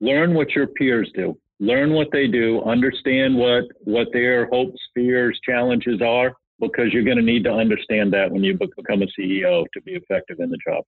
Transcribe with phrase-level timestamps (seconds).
[0.00, 1.36] learn what your peers do.
[1.60, 7.16] Learn what they do, understand what, what their hopes, fears, challenges are, because you're going
[7.16, 10.58] to need to understand that when you become a CEO to be effective in the
[10.64, 10.84] job.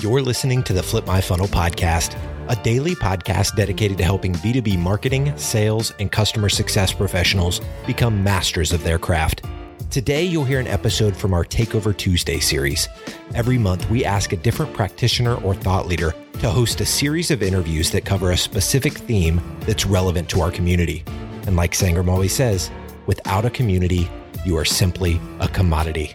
[0.00, 2.16] You're listening to the Flip My Funnel podcast,
[2.48, 8.72] a daily podcast dedicated to helping B2B marketing, sales, and customer success professionals become masters
[8.72, 9.44] of their craft.
[9.90, 12.90] Today, you'll hear an episode from our Takeover Tuesday series.
[13.34, 17.42] Every month, we ask a different practitioner or thought leader to host a series of
[17.42, 21.04] interviews that cover a specific theme that's relevant to our community.
[21.46, 22.70] And like Sangram always says,
[23.06, 24.10] without a community,
[24.44, 26.12] you are simply a commodity.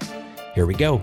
[0.54, 1.02] Here we go.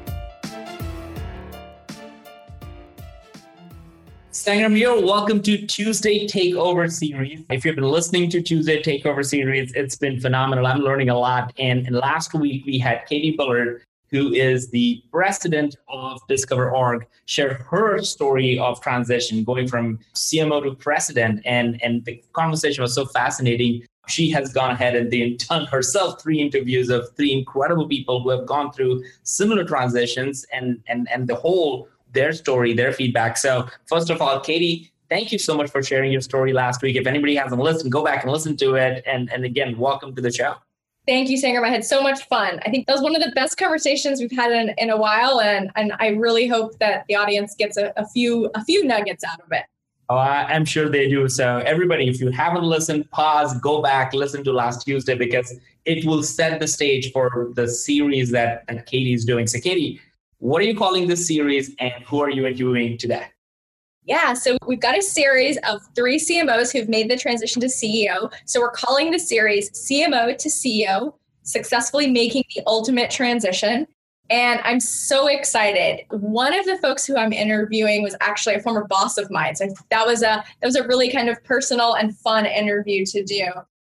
[4.32, 4.94] Sangram here.
[4.94, 7.42] Welcome to Tuesday Takeover Series.
[7.50, 10.68] If you've been listening to Tuesday Takeover Series, it's been phenomenal.
[10.68, 11.52] I'm learning a lot.
[11.58, 17.54] And, and last week we had Katie Bullard, who is the president of DiscoverOrg, share
[17.54, 21.42] her story of transition, going from CMO to president.
[21.44, 23.82] And, and the conversation was so fascinating.
[24.06, 28.46] She has gone ahead and done herself three interviews of three incredible people who have
[28.46, 33.36] gone through similar transitions and, and, and the whole their story, their feedback.
[33.36, 36.96] So, first of all, Katie, thank you so much for sharing your story last week.
[36.96, 39.02] If anybody hasn't listened, go back and listen to it.
[39.06, 40.54] And, and again, welcome to the show.
[41.06, 41.64] Thank you, Sangram.
[41.64, 42.60] I had so much fun.
[42.64, 45.40] I think that was one of the best conversations we've had in, in a while,
[45.40, 49.24] and and I really hope that the audience gets a, a few a few nuggets
[49.24, 49.64] out of it.
[50.10, 51.28] Oh, I'm sure they do.
[51.28, 56.04] So everybody, if you haven't listened, pause, go back, listen to last Tuesday because it
[56.04, 59.46] will set the stage for the series that, that Katie is doing.
[59.46, 60.00] So Katie,
[60.41, 63.27] what are you calling this series and who are you interviewing today?
[64.05, 68.33] Yeah, so we've got a series of three CMOs who've made the transition to CEO.
[68.47, 73.87] So we're calling the series CMO to CEO, successfully making the ultimate transition.
[74.31, 76.06] And I'm so excited.
[76.11, 79.56] One of the folks who I'm interviewing was actually a former boss of mine.
[79.56, 83.22] So that was a that was a really kind of personal and fun interview to
[83.22, 83.44] do.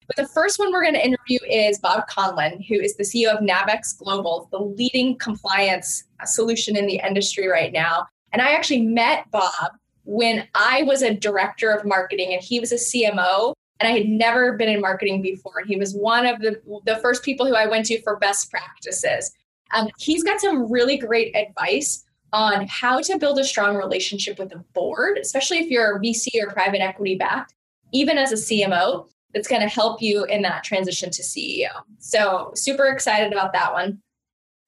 [0.08, 3.34] But the first one we're going to interview is Bob Conlin, who is the CEO
[3.34, 8.08] of Navex Global, the leading compliance solution in the industry right now.
[8.32, 9.72] And I actually met Bob
[10.06, 13.54] when I was a director of marketing and he was a CMO.
[13.80, 15.60] And I had never been in marketing before.
[15.60, 18.50] And he was one of the, the first people who I went to for best
[18.50, 19.32] practices.
[19.74, 24.50] Um, he's got some really great advice on how to build a strong relationship with
[24.50, 27.54] the board, especially if you're a VC or private equity backed,
[27.92, 31.70] even as a CMO that's going to help you in that transition to CEO.
[32.00, 34.02] So, super excited about that one.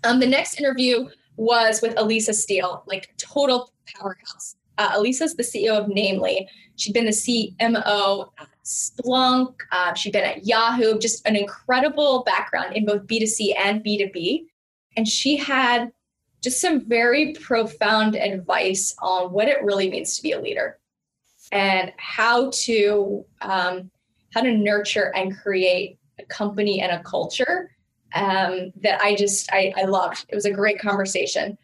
[0.04, 4.56] Um, the next interview was with Elisa Steele, like total powerhouse.
[4.78, 6.50] Uh, Elisa's the CEO of Namely.
[6.76, 9.56] She'd been the CMO at Splunk.
[9.72, 14.46] Uh, she'd been at Yahoo, just an incredible background in both B2C and B2B.
[14.98, 15.92] And she had
[16.42, 20.80] just some very profound advice on what it really means to be a leader
[21.52, 23.90] and how to um,
[24.36, 27.72] how to nurture and create a company and a culture
[28.14, 30.26] um, that I just I, I loved.
[30.30, 31.58] It was a great conversation.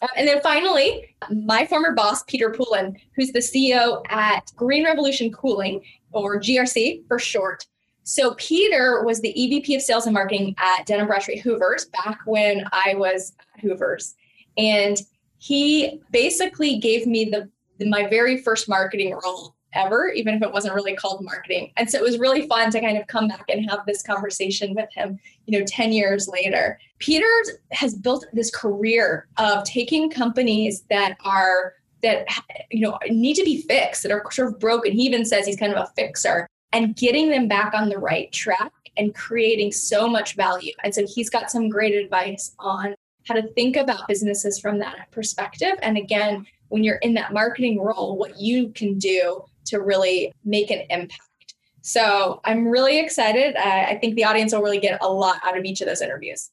[0.00, 5.32] Uh, and then finally, my former boss, Peter Poulin, who's the CEO at Green Revolution
[5.32, 7.66] Cooling, or GRC for short.
[8.04, 12.20] So Peter was the EVP of Sales and Marketing at Dun & Bradstreet Hoovers back
[12.26, 14.14] when I was at Hoovers,
[14.56, 15.00] and
[15.38, 17.50] he basically gave me the
[17.86, 21.72] my very first marketing role ever, even if it wasn't really called marketing.
[21.76, 24.74] And so it was really fun to kind of come back and have this conversation
[24.74, 26.78] with him, you know, 10 years later.
[26.98, 27.26] Peter
[27.72, 32.26] has built this career of taking companies that are that
[32.70, 35.56] you know need to be fixed that are sort of broken he even says he's
[35.56, 40.06] kind of a fixer and getting them back on the right track and creating so
[40.06, 42.94] much value and so he's got some great advice on
[43.26, 47.80] how to think about businesses from that perspective and again when you're in that marketing
[47.80, 51.54] role what you can do to really make an impact.
[51.82, 53.56] So I'm really excited.
[53.56, 56.50] I think the audience will really get a lot out of each of those interviews.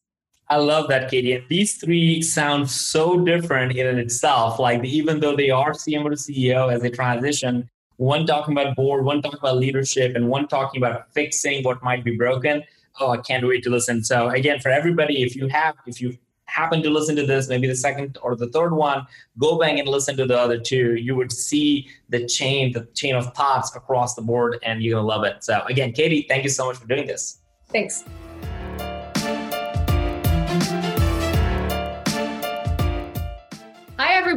[0.47, 1.33] I love that, Katie.
[1.33, 4.59] And these three sound so different in and itself.
[4.59, 7.67] Like even though they are CMO to CEO as they transition,
[7.97, 12.03] one talking about board, one talking about leadership, and one talking about fixing what might
[12.03, 12.63] be broken.
[12.99, 14.03] Oh, I can't wait to listen.
[14.03, 17.67] So again, for everybody, if you have, if you happen to listen to this, maybe
[17.67, 19.05] the second or the third one,
[19.37, 20.95] go back and listen to the other two.
[20.95, 25.07] You would see the chain, the chain of thoughts across the board, and you're gonna
[25.07, 25.43] love it.
[25.43, 27.39] So again, Katie, thank you so much for doing this.
[27.69, 28.03] Thanks.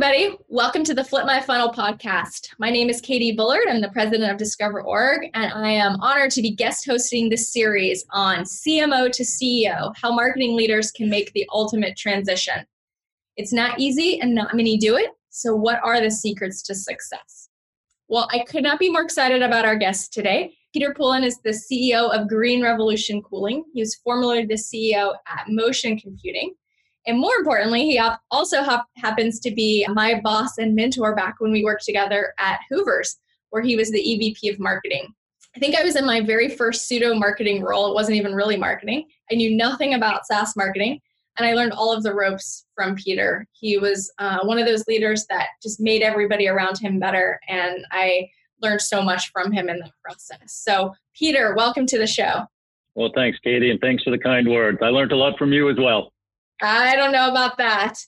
[0.01, 0.39] Everybody.
[0.47, 2.51] Welcome to the Flip My Funnel podcast.
[2.61, 3.67] My name is Katie Bullard.
[3.69, 8.07] I'm the president of DiscoverOrg, and I am honored to be guest hosting this series
[8.13, 12.65] on CMO to CEO how marketing leaders can make the ultimate transition.
[13.37, 15.11] It's not easy and not many do it.
[15.31, 17.49] So, what are the secrets to success?
[18.07, 20.55] Well, I could not be more excited about our guest today.
[20.73, 23.65] Peter Poulin is the CEO of Green Revolution Cooling.
[23.75, 26.55] He was formerly the CEO at Motion Computing.
[27.09, 28.01] And more importantly, he
[28.31, 28.63] also
[28.99, 33.17] happens to be my boss and mentor back when we worked together at Hoover's,
[33.49, 35.15] where he was the EVP of marketing.
[35.57, 37.89] I think I was in my very first pseudo marketing role.
[37.89, 39.07] It wasn't even really marketing.
[39.33, 41.01] I knew nothing about SaaS marketing,
[41.39, 43.47] and I learned all of the ropes from Peter.
[43.53, 47.87] He was uh, one of those leaders that just made everybody around him better, and
[47.91, 48.29] I
[48.61, 50.39] learned so much from him in that process.
[50.45, 52.45] So, Peter, welcome to the show.
[52.95, 54.79] Well, thanks, Katie, and thanks for the kind words.
[54.83, 56.13] I learned a lot from you as well.
[56.63, 57.99] I don't know about that.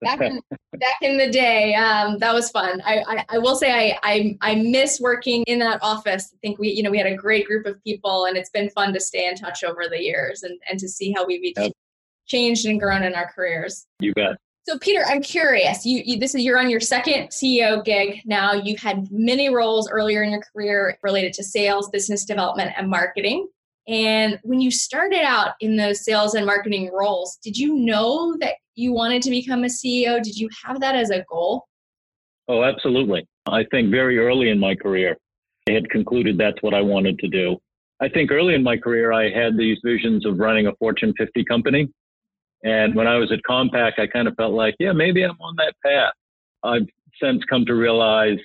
[0.00, 0.40] Back in,
[0.78, 2.80] back in the day, um, that was fun.
[2.84, 6.32] I, I, I, will say I, I I miss working in that office.
[6.32, 8.70] I think we you know we had a great group of people, and it's been
[8.70, 11.72] fun to stay in touch over the years and, and to see how we've yep.
[12.26, 13.86] changed and grown in our careers.
[13.98, 14.36] You bet.
[14.68, 15.86] So Peter, I'm curious.
[15.86, 18.52] You, you this is you're on your second CEO gig now.
[18.52, 23.48] You've had many roles earlier in your career related to sales, business development, and marketing.
[23.88, 28.54] And when you started out in those sales and marketing roles, did you know that
[28.74, 30.22] you wanted to become a CEO?
[30.22, 31.64] Did you have that as a goal?
[32.48, 33.26] Oh, absolutely.
[33.46, 35.16] I think very early in my career,
[35.68, 37.56] I had concluded that's what I wanted to do.
[38.00, 41.44] I think early in my career, I had these visions of running a Fortune 50
[41.44, 41.88] company.
[42.64, 45.56] And when I was at Compaq, I kind of felt like, yeah, maybe I'm on
[45.56, 46.12] that path.
[46.62, 46.86] I've
[47.22, 48.38] since come to realize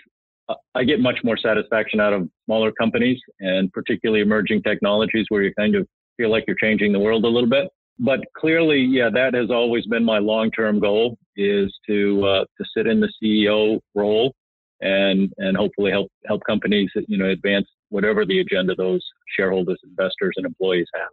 [0.75, 5.53] I get much more satisfaction out of smaller companies and particularly emerging technologies where you
[5.53, 5.87] kind of
[6.17, 7.69] feel like you're changing the world a little bit.
[7.99, 12.87] But clearly, yeah, that has always been my long-term goal is to uh, to sit
[12.87, 14.33] in the CEO role
[14.81, 19.01] and and hopefully help help companies you know advance whatever the agenda those
[19.37, 21.09] shareholders, investors, and employees have.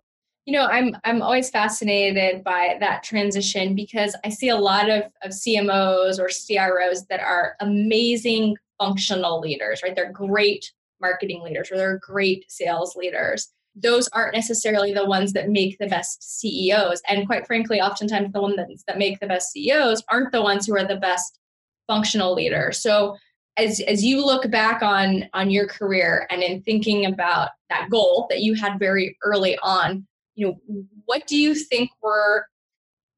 [0.47, 5.05] You know, I'm I'm always fascinated by that transition because I see a lot of,
[5.23, 9.95] of CMOs or CROs that are amazing functional leaders, right?
[9.95, 13.53] They're great marketing leaders or they're great sales leaders.
[13.77, 17.01] Those aren't necessarily the ones that make the best CEOs.
[17.09, 20.77] And quite frankly, oftentimes the ones that make the best CEOs aren't the ones who
[20.77, 21.39] are the best
[21.87, 22.83] functional leaders.
[22.83, 23.17] So
[23.57, 28.27] as, as you look back on on your career and in thinking about that goal
[28.31, 32.47] that you had very early on, you know, what do you think were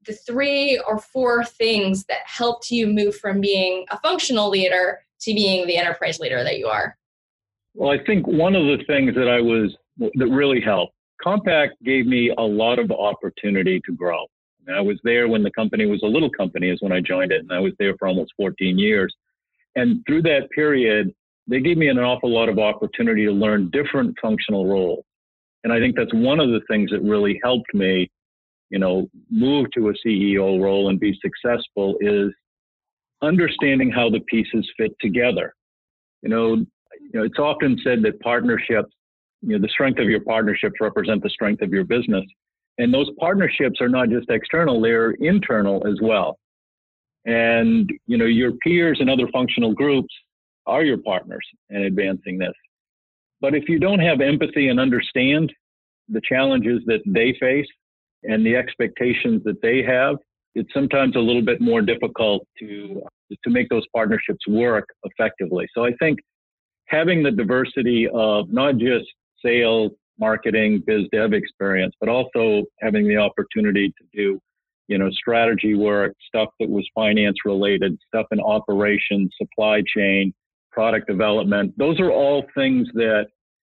[0.07, 5.35] the three or four things that helped you move from being a functional leader to
[5.35, 6.97] being the enterprise leader that you are?
[7.75, 12.07] Well, I think one of the things that I was that really helped, Compaq gave
[12.07, 14.27] me a lot of opportunity to grow.
[14.73, 17.41] I was there when the company was a little company, is when I joined it,
[17.41, 19.13] and I was there for almost 14 years.
[19.75, 21.13] And through that period,
[21.49, 25.05] they gave me an awful lot of opportunity to learn different functional roles.
[25.65, 28.11] And I think that's one of the things that really helped me,
[28.71, 32.33] you know, move to a CEO role and be successful is
[33.23, 35.55] understanding how the pieces fit together.
[36.23, 38.93] You know, you know, it's often said that partnerships,
[39.41, 42.25] you know, the strength of your partnerships represent the strength of your business.
[42.79, 46.39] And those partnerships are not just external, they're internal as well.
[47.25, 50.13] And, you know, your peers and other functional groups
[50.67, 52.55] are your partners in advancing this.
[53.41, 55.53] But if you don't have empathy and understand
[56.09, 57.67] the challenges that they face
[58.25, 60.17] and the expectations that they have,
[60.55, 63.03] it's sometimes a little bit more difficult to
[63.45, 65.67] to make those partnerships work effectively.
[65.75, 66.19] So I think
[66.87, 69.07] having the diversity of not just
[69.45, 74.41] sales, marketing, biz dev experience, but also having the opportunity to do,
[74.89, 80.33] you know, strategy work, stuff that was finance related, stuff in operations, supply chain,
[80.71, 81.73] product development.
[81.77, 83.27] Those are all things that,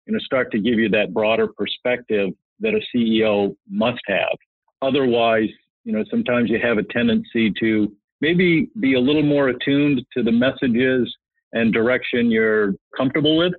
[0.07, 2.31] you know, start to give you that broader perspective
[2.61, 4.37] that a CEO must have.
[4.83, 5.49] Otherwise,
[5.85, 10.23] you know, sometimes you have a tendency to maybe be a little more attuned to
[10.23, 11.15] the messages
[11.53, 13.53] and direction you're comfortable with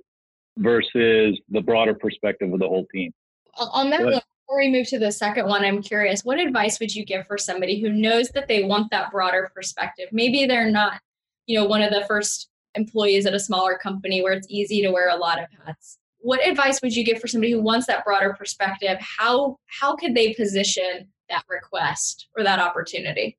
[0.58, 3.12] versus the broader perspective of the whole team.
[3.56, 6.94] On that one, before we move to the second one, I'm curious, what advice would
[6.94, 10.08] you give for somebody who knows that they want that broader perspective?
[10.12, 11.00] Maybe they're not,
[11.46, 14.90] you know, one of the first employees at a smaller company where it's easy to
[14.90, 15.98] wear a lot of hats.
[16.18, 18.96] What advice would you give for somebody who wants that broader perspective?
[19.00, 23.36] How how could they position that request or that opportunity?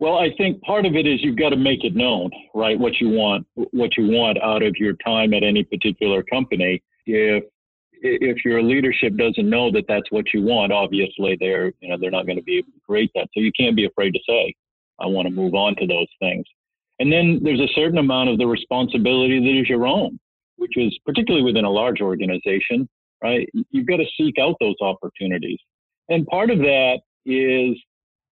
[0.00, 2.78] Well, I think part of it is you've got to make it known, right?
[2.78, 6.82] What you want, what you want out of your time at any particular company.
[7.06, 7.44] If
[8.06, 12.10] if your leadership doesn't know that that's what you want, obviously they're you know they're
[12.10, 13.28] not going to be able to create that.
[13.32, 14.54] So you can't be afraid to say,
[15.00, 16.44] I want to move on to those things.
[16.98, 20.18] And then there's a certain amount of the responsibility that is your own,
[20.56, 22.88] which is particularly within a large organization,
[23.22, 23.48] right?
[23.70, 25.58] You've got to seek out those opportunities.
[26.08, 27.76] And part of that is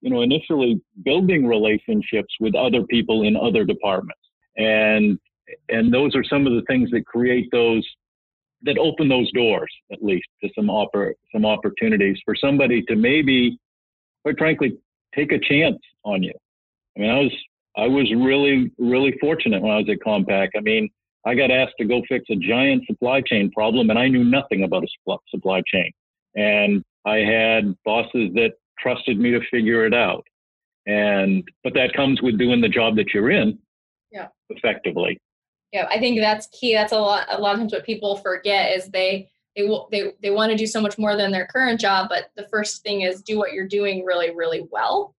[0.03, 4.21] you know, initially building relationships with other people in other departments.
[4.57, 5.19] And
[5.69, 7.87] and those are some of the things that create those
[8.63, 13.59] that open those doors at least to some oppor- some opportunities for somebody to maybe
[14.23, 14.77] quite frankly
[15.15, 16.35] take a chance on you.
[16.97, 17.33] I mean, I was
[17.77, 20.49] I was really really fortunate when I was at Compaq.
[20.57, 20.89] I mean,
[21.25, 24.65] I got asked to go fix a giant supply chain problem, and I knew nothing
[24.65, 24.89] about a
[25.31, 25.93] supply chain.
[26.35, 28.53] And I had bosses that
[28.83, 30.27] trusted me to figure it out.
[30.87, 33.59] And but that comes with doing the job that you're in,
[34.11, 35.21] yeah, effectively.
[35.73, 36.75] Yeah, I think that's key.
[36.75, 37.27] That's a lot.
[37.31, 40.67] A lot of times, what people forget is they they they they want to do
[40.67, 42.09] so much more than their current job.
[42.09, 45.15] But the first thing is do what you're doing really, really well,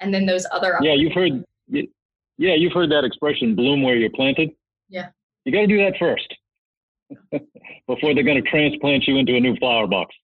[0.00, 0.76] and then those other.
[0.82, 1.44] Yeah, you've heard.
[1.68, 4.50] Yeah, you've heard that expression, "bloom where you're planted."
[4.88, 5.08] Yeah.
[5.44, 6.34] You got to do that first
[7.86, 10.14] before they're going to transplant you into a new flower box.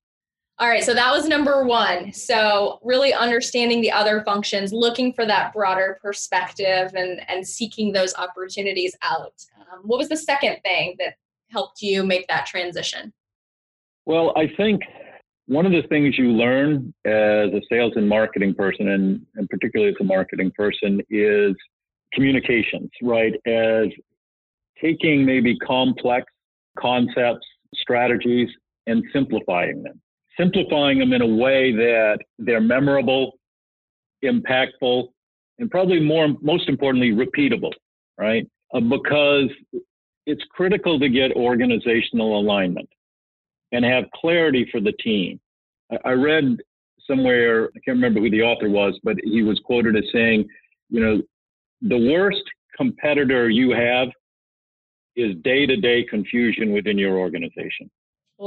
[0.59, 2.13] All right, so that was number one.
[2.13, 8.13] So really understanding the other functions, looking for that broader perspective, and and seeking those
[8.15, 9.33] opportunities out.
[9.59, 11.15] Um, what was the second thing that
[11.49, 13.11] helped you make that transition?
[14.05, 14.81] Well, I think
[15.47, 19.91] one of the things you learn as a sales and marketing person, and, and particularly
[19.91, 21.55] as a marketing person, is
[22.13, 23.33] communications, right?
[23.47, 23.87] As
[24.79, 26.25] taking maybe complex
[26.77, 28.49] concepts, strategies,
[28.85, 29.99] and simplifying them
[30.37, 33.33] simplifying them in a way that they're memorable,
[34.23, 35.07] impactful,
[35.59, 37.71] and probably more, most importantly, repeatable,
[38.17, 38.47] right?
[38.73, 39.49] Uh, because
[40.25, 42.89] it's critical to get organizational alignment
[43.71, 45.39] and have clarity for the team.
[45.91, 46.57] I, I read
[47.05, 50.47] somewhere, I can't remember who the author was, but he was quoted as saying,
[50.89, 51.21] you know,
[51.81, 52.43] the worst
[52.77, 54.07] competitor you have
[55.15, 57.89] is day to day confusion within your organization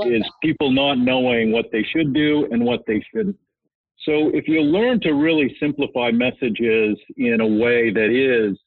[0.05, 3.37] is people not knowing what they should do and what they shouldn't.
[4.05, 8.59] So if you learn to really simplify messages in a way that is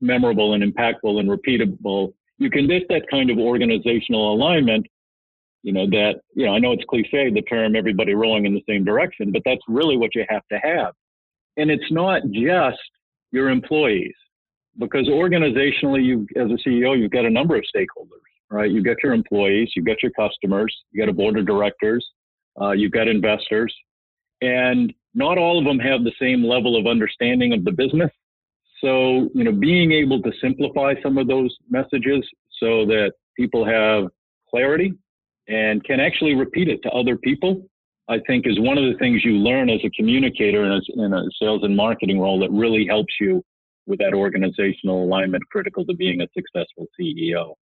[0.00, 4.86] memorable and impactful and repeatable, you can get that kind of organizational alignment.
[5.62, 8.62] You know, that, you know, I know it's cliche, the term everybody rowing in the
[8.68, 10.92] same direction, but that's really what you have to have.
[11.56, 12.80] And it's not just
[13.30, 14.14] your employees,
[14.78, 18.70] because organizationally, you, as a CEO, you've got a number of stakeholders right?
[18.70, 22.06] You've got your employees, you've got your customers, you've got a board of directors,
[22.60, 23.74] uh, you've got investors,
[24.42, 28.10] and not all of them have the same level of understanding of the business.
[28.80, 32.28] So, you know, being able to simplify some of those messages
[32.60, 34.08] so that people have
[34.50, 34.94] clarity
[35.48, 37.64] and can actually repeat it to other people,
[38.08, 41.22] I think is one of the things you learn as a communicator and in a
[41.40, 43.42] sales and marketing role that really helps you
[43.86, 47.54] with that organizational alignment critical to being a successful CEO.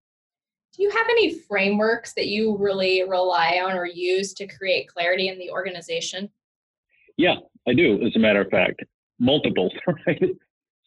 [0.75, 5.27] Do you have any frameworks that you really rely on or use to create clarity
[5.27, 6.29] in the organization?
[7.17, 7.35] Yeah,
[7.67, 8.83] I do, as a matter of fact.
[9.19, 9.69] Multiple,
[10.07, 10.23] right?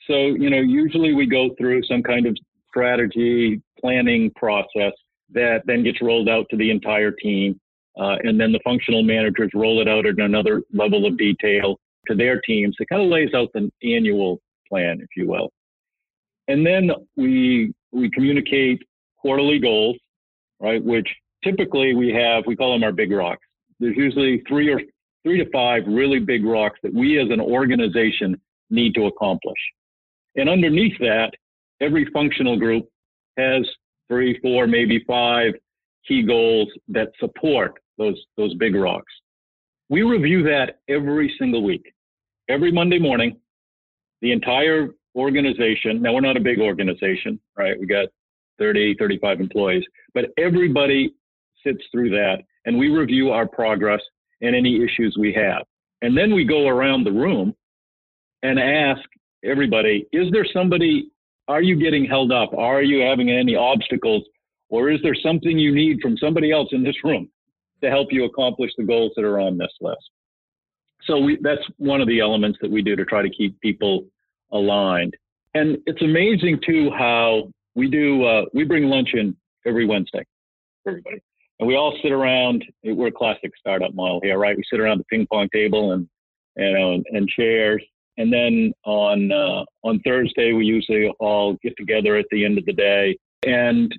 [0.06, 2.36] So, you know, usually we go through some kind of
[2.68, 4.92] strategy planning process
[5.30, 7.60] that then gets rolled out to the entire team.
[7.98, 12.14] Uh, and then the functional managers roll it out at another level of detail to
[12.14, 12.74] their teams.
[12.80, 15.52] It kind of lays out the annual plan, if you will.
[16.48, 18.82] And then we we communicate
[19.24, 19.96] quarterly goals,
[20.60, 20.84] right?
[20.84, 21.08] Which
[21.42, 23.40] typically we have, we call them our big rocks.
[23.80, 24.82] There's usually three or
[25.22, 28.38] three to five really big rocks that we as an organization
[28.68, 29.58] need to accomplish.
[30.36, 31.30] And underneath that,
[31.80, 32.86] every functional group
[33.38, 33.66] has
[34.08, 35.54] three, four, maybe five
[36.06, 39.12] key goals that support those, those big rocks.
[39.88, 41.94] We review that every single week.
[42.50, 43.38] Every Monday morning,
[44.20, 47.80] the entire organization, now we're not a big organization, right?
[47.80, 48.08] We got
[48.58, 49.84] 30, 35 employees,
[50.14, 51.14] but everybody
[51.64, 54.00] sits through that and we review our progress
[54.40, 55.62] and any issues we have.
[56.02, 57.54] And then we go around the room
[58.42, 59.02] and ask
[59.44, 61.10] everybody, is there somebody,
[61.48, 62.52] are you getting held up?
[62.56, 64.22] Are you having any obstacles?
[64.68, 67.28] Or is there something you need from somebody else in this room
[67.82, 70.10] to help you accomplish the goals that are on this list?
[71.06, 74.06] So we, that's one of the elements that we do to try to keep people
[74.52, 75.14] aligned.
[75.54, 80.24] And it's amazing too how we do uh, we bring lunch in every Wednesday
[80.82, 81.20] for everybody,
[81.58, 82.64] and we all sit around.
[82.82, 84.56] We're a classic startup model here, right?
[84.56, 86.08] We sit around the ping pong table and
[86.56, 87.82] you know and chairs,
[88.16, 92.64] and then on uh, on Thursday we usually all get together at the end of
[92.64, 93.16] the day,
[93.46, 93.92] and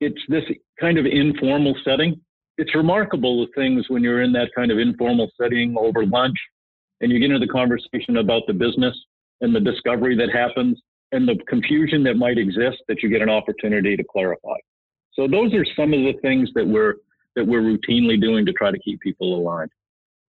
[0.00, 0.44] it's this
[0.80, 2.20] kind of informal setting.
[2.56, 6.36] It's remarkable the things when you're in that kind of informal setting over lunch,
[7.00, 8.96] and you get into the conversation about the business
[9.40, 10.80] and the discovery that happens
[11.12, 14.56] and the confusion that might exist that you get an opportunity to clarify.
[15.12, 16.96] So those are some of the things that we're
[17.36, 19.70] that we're routinely doing to try to keep people aligned.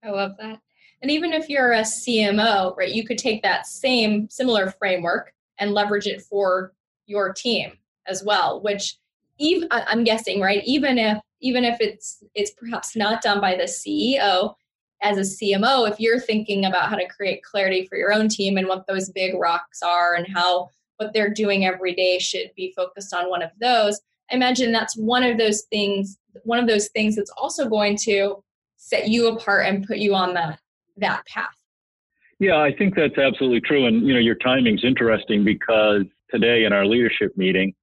[0.03, 0.60] I love that.
[1.01, 5.72] And even if you're a CMO, right, you could take that same similar framework and
[5.72, 6.74] leverage it for
[7.05, 7.74] your team
[8.08, 8.98] as well, which
[9.38, 13.63] even I'm guessing, right, even if even if it's it's perhaps not done by the
[13.63, 14.55] CEO
[15.01, 18.57] as a CMO, if you're thinking about how to create clarity for your own team
[18.57, 22.73] and what those big rocks are and how what they're doing every day should be
[22.75, 23.99] focused on one of those,
[24.31, 28.43] I imagine that's one of those things, one of those things that's also going to
[28.77, 30.59] set you apart and put you on that
[30.97, 31.49] that path.
[32.39, 33.85] Yeah, I think that's absolutely true.
[33.85, 37.73] And you know, your timing's interesting because today in our leadership meeting,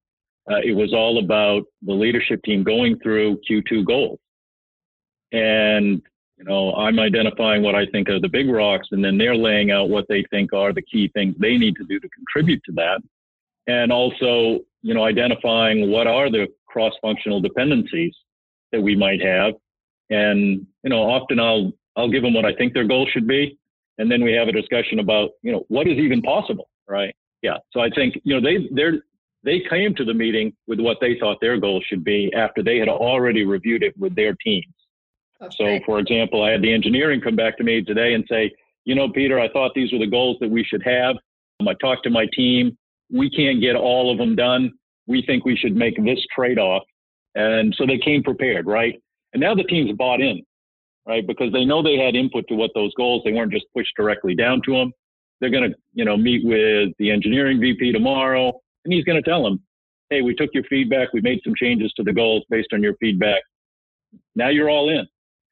[0.49, 4.19] uh, it was all about the leadership team going through Q2 goals.
[5.31, 6.01] And
[6.43, 9.71] you know, I'm identifying what I think are the big rocks, and then they're laying
[9.71, 12.73] out what they think are the key things they need to do to contribute to
[12.73, 13.01] that.
[13.67, 18.13] And also, you know, identifying what are the cross-functional dependencies
[18.73, 19.53] that we might have.
[20.09, 23.57] And, you know, often I'll, I'll give them what I think their goal should be.
[23.97, 27.15] And then we have a discussion about, you know, what is even possible, right?
[27.41, 27.57] Yeah.
[27.71, 29.03] So I think, you know, they, they're,
[29.45, 32.79] they came to the meeting with what they thought their goal should be after they
[32.79, 34.65] had already reviewed it with their teams.
[35.41, 35.55] Okay.
[35.57, 38.51] So, for example, I had the engineering come back to me today and say,
[38.85, 41.15] you know, Peter, I thought these were the goals that we should have.
[41.59, 42.77] Um, I talked to my team.
[43.11, 44.71] We can't get all of them done.
[45.07, 46.83] We think we should make this trade off.
[47.35, 48.95] And so they came prepared, right?
[49.33, 50.43] And now the team's bought in,
[51.07, 51.25] right?
[51.25, 54.35] Because they know they had input to what those goals, they weren't just pushed directly
[54.35, 54.91] down to them.
[55.39, 58.53] They're going to, you know, meet with the engineering VP tomorrow,
[58.85, 59.61] and he's going to tell them,
[60.09, 61.11] hey, we took your feedback.
[61.11, 63.41] We made some changes to the goals based on your feedback.
[64.35, 65.07] Now you're all in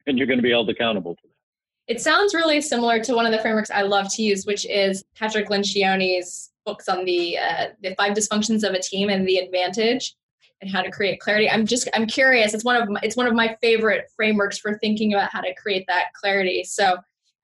[0.08, 1.94] and you're going to be held accountable to that.
[1.94, 5.04] It sounds really similar to one of the frameworks I love to use, which is
[5.16, 10.16] Patrick Lencioni's books on the uh, the five dysfunctions of a team and the advantage
[10.62, 11.50] and how to create clarity.
[11.50, 12.54] I'm just I'm curious.
[12.54, 15.54] It's one of my, it's one of my favorite frameworks for thinking about how to
[15.56, 16.64] create that clarity.
[16.64, 16.98] So,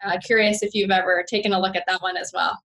[0.05, 2.57] uh, curious if you've ever taken a look at that one as well.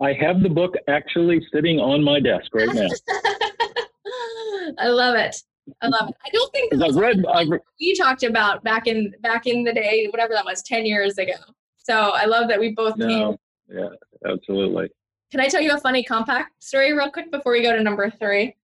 [0.00, 2.88] I have the book actually sitting on my desk right now.
[4.78, 5.36] I love it.
[5.82, 6.14] I love it.
[6.24, 9.72] I don't think I've read, I've re- we talked about back in back in the
[9.72, 11.34] day, whatever that was, ten years ago.
[11.76, 13.36] So I love that we both no, came.
[13.68, 13.88] Yeah,
[14.30, 14.90] absolutely.
[15.30, 18.10] Can I tell you a funny Compaq story real quick before we go to number
[18.10, 18.56] three?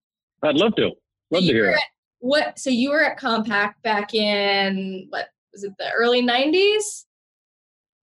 [0.42, 0.90] I'd love to.
[1.30, 1.80] Love so to hear it.
[2.20, 2.58] What?
[2.58, 5.72] So you were at Compaq back in what was it?
[5.78, 7.06] The early '90s.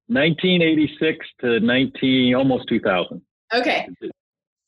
[0.07, 3.21] 1986 to 19 almost 2000.
[3.53, 3.87] Okay.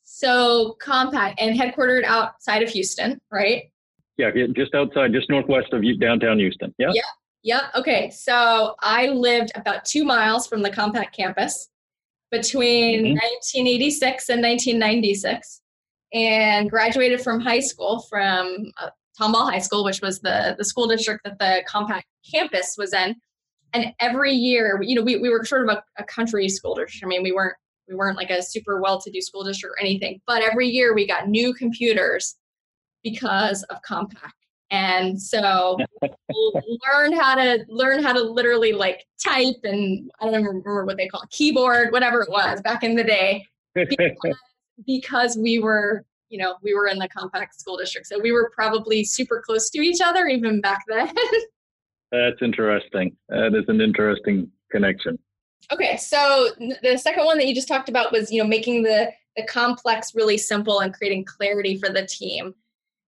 [0.04, 3.72] So Compaq and headquartered outside of Houston, right?
[4.18, 6.74] Yeah, just outside, just northwest of downtown Houston.
[6.78, 6.92] Yeah.
[6.94, 7.02] Yeah.
[7.44, 7.68] Yeah.
[7.76, 8.12] Okay.
[8.12, 11.70] So I lived about two miles from the Compaq campus
[12.30, 13.14] between mm-hmm.
[13.14, 15.62] 1986 and 1996
[16.14, 20.88] and graduated from high school from uh, Tomball High School, which was the, the school
[20.88, 23.16] district that the Compaq campus was in.
[23.74, 27.04] And every year, you know, we, we were sort of a, a country school district.
[27.04, 27.56] I mean, we weren't
[27.88, 31.28] we weren't like a super well-to-do school district or anything, but every year we got
[31.28, 32.38] new computers
[33.04, 34.32] because of Compaq.
[34.72, 35.78] And so
[36.32, 40.98] learn how to learn how to literally like type and I don't even remember what
[40.98, 43.46] they call it, keyboard, whatever it was back in the day.
[43.76, 44.12] Because,
[44.88, 48.08] because we were, you know, we were in the Compaq school district.
[48.08, 51.12] So we were probably super close to each other even back then.
[52.12, 53.16] That's interesting.
[53.28, 55.20] That is an interesting connection.
[55.72, 56.50] Okay, so
[56.82, 60.14] the second one that you just talked about was, you know, making the the complex
[60.14, 62.54] really simple and creating clarity for the team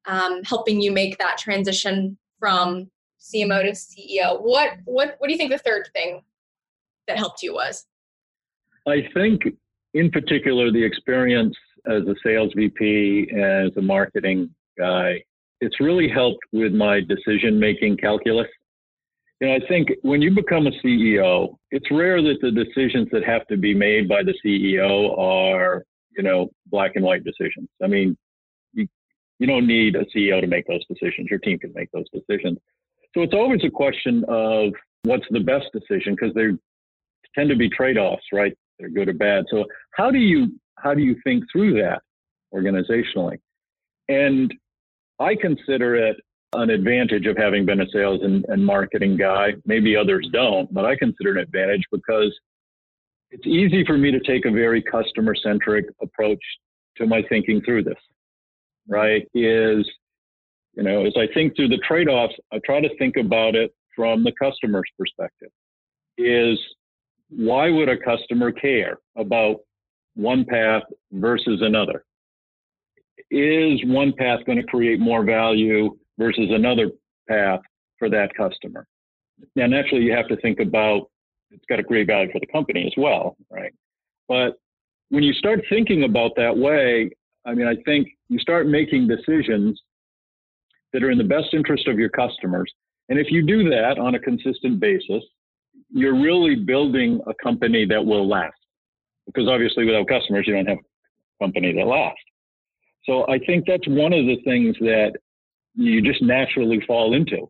[0.06, 2.90] um, helping you make that transition from
[3.20, 4.42] CMO to CEO.
[4.42, 6.22] What what what do you think the third thing
[7.08, 7.86] that helped you was?
[8.88, 9.44] I think,
[9.94, 11.56] in particular, the experience
[11.88, 15.24] as a sales VP, as a marketing guy,
[15.62, 18.48] it's really helped with my decision making calculus.
[19.42, 23.46] And I think when you become a CEO, it's rare that the decisions that have
[23.48, 25.84] to be made by the CEO are,
[26.16, 27.68] you know, black and white decisions.
[27.82, 28.18] I mean,
[29.44, 31.28] you don't need a CEO to make those decisions.
[31.30, 32.58] Your team can make those decisions.
[33.14, 34.72] So it's always a question of
[35.04, 36.48] what's the best decision because they
[37.36, 38.54] tend to be trade-offs, right?
[38.80, 39.44] They're good or bad.
[39.52, 42.02] So how do you how do you think through that
[42.56, 43.38] organizationally?
[44.08, 44.54] And
[45.20, 46.16] I consider it
[46.54, 49.56] an advantage of having been a sales and, and marketing guy.
[49.66, 52.34] Maybe others don't, but I consider an advantage because
[53.32, 56.44] it's easy for me to take a very customer centric approach
[56.96, 58.00] to my thinking through this
[58.88, 59.90] right, is,
[60.76, 63.74] you know, as I think through the trade offs, I try to think about it
[63.96, 65.50] from the customer's perspective.
[66.18, 66.60] Is
[67.30, 69.58] why would a customer care about
[70.16, 72.06] one path versus another?
[73.32, 76.92] Is one path going to create more value versus another
[77.28, 77.62] path
[77.98, 78.86] for that customer?
[79.56, 81.10] Now, naturally, you have to think about
[81.52, 83.74] it's got to create value for the company as well, right?
[84.28, 84.58] But
[85.10, 87.12] when you start thinking about that way,
[87.46, 89.82] I mean, I think you start making decisions
[90.94, 92.72] that are in the best interest of your customers.
[93.10, 95.24] And if you do that on a consistent basis,
[95.90, 98.54] you're really building a company that will last.
[99.26, 102.20] Because obviously, without customers, you don't have a company that lasts.
[103.06, 105.14] So I think that's one of the things that
[105.76, 107.50] you just naturally fall into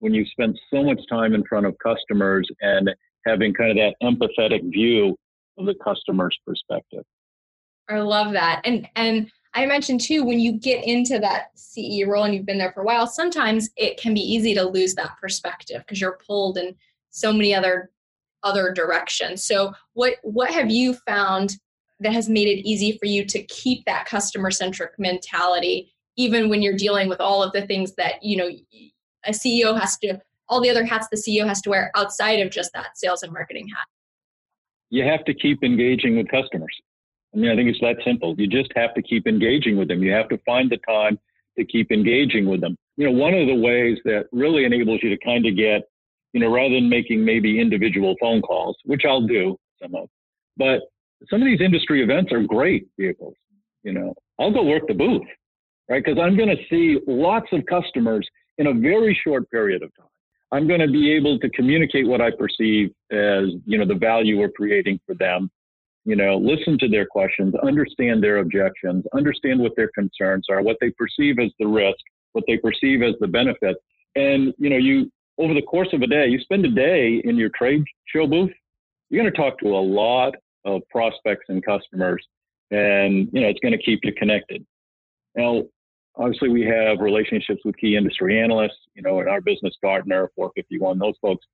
[0.00, 2.90] when you spend so much time in front of customers and
[3.26, 5.16] having kind of that empathetic view
[5.56, 7.04] of the customer's perspective.
[7.88, 8.62] I love that.
[8.64, 12.58] And and I mentioned too, when you get into that CEO role and you've been
[12.58, 16.18] there for a while, sometimes it can be easy to lose that perspective because you're
[16.26, 16.74] pulled in
[17.10, 17.90] so many other
[18.42, 19.44] other directions.
[19.44, 21.56] So what what have you found
[22.00, 26.62] that has made it easy for you to keep that customer centric mentality even when
[26.62, 28.48] you're dealing with all of the things that you know
[29.26, 30.18] a CEO has to
[30.48, 33.32] all the other hats the CEO has to wear outside of just that sales and
[33.32, 33.86] marketing hat?
[34.90, 36.74] You have to keep engaging with customers.
[37.34, 38.34] I mean, I think it's that simple.
[38.38, 40.02] You just have to keep engaging with them.
[40.02, 41.18] You have to find the time
[41.58, 42.76] to keep engaging with them.
[42.96, 45.82] You know, one of the ways that really enables you to kind of get,
[46.32, 50.08] you know, rather than making maybe individual phone calls, which I'll do some of,
[50.56, 50.80] but
[51.30, 53.34] some of these industry events are great vehicles.
[53.82, 55.26] You know, I'll go work the booth,
[55.88, 56.02] right?
[56.04, 60.06] Because I'm going to see lots of customers in a very short period of time.
[60.52, 64.38] I'm going to be able to communicate what I perceive as, you know, the value
[64.38, 65.50] we're creating for them.
[66.04, 70.76] You know, listen to their questions, understand their objections, understand what their concerns are, what
[70.80, 71.98] they perceive as the risk,
[72.32, 73.76] what they perceive as the benefit.
[74.14, 77.36] And, you know, you, over the course of a day, you spend a day in
[77.36, 78.52] your trade show booth,
[79.08, 82.24] you're going to talk to a lot of prospects and customers,
[82.70, 84.64] and, you know, it's going to keep you connected.
[85.34, 85.62] Now,
[86.16, 90.98] obviously we have relationships with key industry analysts, you know, in our business Gartner, 451,
[90.98, 91.44] those folks,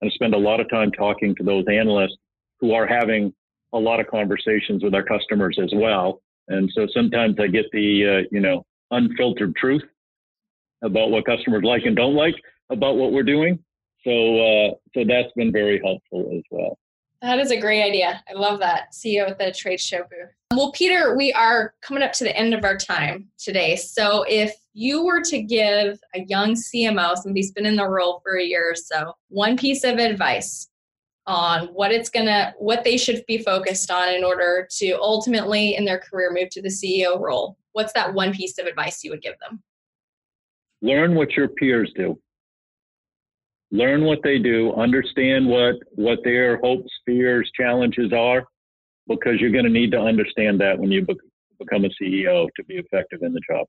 [0.00, 2.16] and spend a lot of time talking to those analysts
[2.60, 3.32] who are having
[3.72, 6.22] a lot of conversations with our customers as well.
[6.48, 9.82] And so sometimes I get the, uh, you know, unfiltered truth
[10.82, 12.34] about what customers like and don't like
[12.70, 13.58] about what we're doing.
[14.04, 16.78] So, uh, so that's been very helpful as well.
[17.20, 18.22] That is a great idea.
[18.28, 18.94] I love that.
[18.94, 20.30] See you at the trade show booth.
[20.52, 23.74] Well, Peter, we are coming up to the end of our time today.
[23.76, 28.20] So, if you were to give a young CMO, somebody who's been in the role
[28.22, 30.68] for a year or so, one piece of advice
[31.28, 35.84] on what it's gonna, what they should be focused on in order to ultimately in
[35.84, 39.22] their career move to the CEO role, what's that one piece of advice you would
[39.22, 39.62] give them?
[40.82, 42.18] Learn what your peers do
[43.70, 48.44] learn what they do, understand what what their hopes, fears, challenges are,
[49.06, 51.16] because you're going to need to understand that when you be-
[51.58, 53.66] become a CEO to be effective in the job.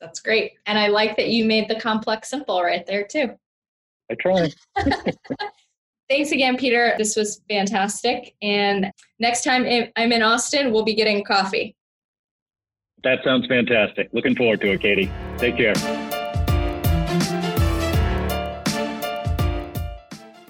[0.00, 3.30] That's great, and I like that you made the complex simple right there too.
[4.10, 4.50] I try.
[6.12, 6.94] Thanks again, Peter.
[6.98, 8.34] This was fantastic.
[8.42, 9.64] And next time
[9.96, 11.74] I'm in Austin, we'll be getting coffee.
[13.02, 14.10] That sounds fantastic.
[14.12, 15.10] Looking forward to it, Katie.
[15.38, 15.72] Take care.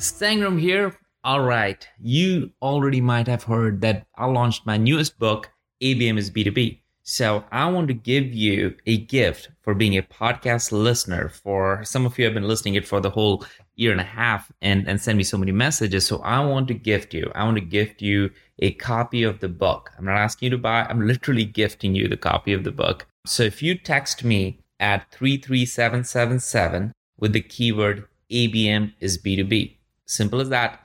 [0.00, 0.98] Sangram here.
[1.22, 5.48] All right, you already might have heard that I launched my newest book,
[5.80, 6.80] ABM is B2B.
[7.04, 11.28] So I want to give you a gift for being a podcast listener.
[11.28, 14.50] For some of you have been listening it for the whole year and a half
[14.60, 16.06] and, and send me so many messages.
[16.06, 17.30] So I want to gift you.
[17.34, 19.90] I want to gift you a copy of the book.
[19.98, 23.06] I'm not asking you to buy, I'm literally gifting you the copy of the book.
[23.26, 29.76] So if you text me at 33777 with the keyword ABM is B2B,
[30.12, 30.78] Simple as that.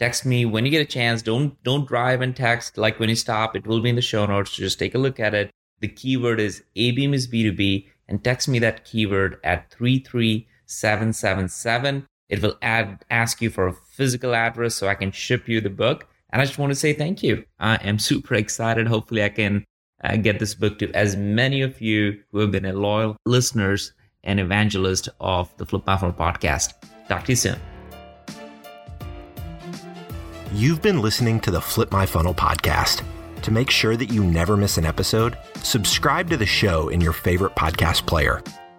[0.00, 1.22] Text me when you get a chance.
[1.22, 3.54] Don't don't drive and text like when you stop.
[3.54, 4.50] It will be in the show notes.
[4.50, 5.52] So just take a look at it.
[5.78, 12.08] The keyword is ABM is B2B and text me that keyword at 33777.
[12.32, 15.68] It will add ask you for a physical address so I can ship you the
[15.68, 16.08] book.
[16.30, 17.44] And I just want to say thank you.
[17.60, 18.86] I am super excited.
[18.86, 19.66] Hopefully I can
[20.02, 23.92] uh, get this book to as many of you who have been a loyal listeners
[24.24, 26.72] and evangelist of the Flip Funnel podcast.
[27.06, 27.58] Talk to you soon.
[30.54, 33.04] You've been listening to the Flip My Funnel podcast.
[33.42, 37.12] To make sure that you never miss an episode, subscribe to the show in your
[37.12, 38.42] favorite podcast player.